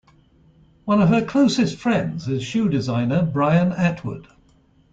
One 0.85 0.99
of 0.99 1.09
her 1.09 1.23
closest 1.23 1.77
friends 1.77 2.27
is 2.27 2.41
shoe 2.43 2.67
designer 2.69 3.21
Brian 3.23 3.71
Atwood. 3.71 4.27